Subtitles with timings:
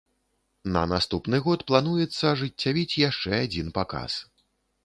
[0.77, 4.21] На наступны год плануецца ажыццявіць яшчэ адзін паказ.